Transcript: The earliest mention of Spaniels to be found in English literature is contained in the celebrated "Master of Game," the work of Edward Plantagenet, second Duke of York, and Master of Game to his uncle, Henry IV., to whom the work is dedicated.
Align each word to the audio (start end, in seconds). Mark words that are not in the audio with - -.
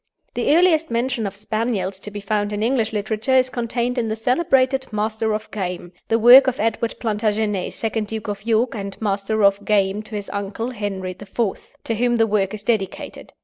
The 0.33 0.57
earliest 0.57 0.89
mention 0.89 1.27
of 1.27 1.35
Spaniels 1.35 1.99
to 1.99 2.09
be 2.09 2.21
found 2.21 2.51
in 2.51 2.63
English 2.63 2.91
literature 2.91 3.35
is 3.35 3.51
contained 3.51 3.99
in 3.99 4.07
the 4.07 4.15
celebrated 4.15 4.91
"Master 4.91 5.31
of 5.31 5.51
Game," 5.51 5.91
the 6.07 6.17
work 6.17 6.47
of 6.47 6.59
Edward 6.59 6.95
Plantagenet, 6.99 7.71
second 7.75 8.07
Duke 8.07 8.27
of 8.27 8.43
York, 8.43 8.73
and 8.73 8.99
Master 8.99 9.43
of 9.43 9.63
Game 9.63 10.01
to 10.01 10.15
his 10.15 10.27
uncle, 10.33 10.71
Henry 10.71 11.11
IV., 11.11 11.75
to 11.83 11.93
whom 11.93 12.17
the 12.17 12.25
work 12.25 12.51
is 12.55 12.63
dedicated. 12.63 13.33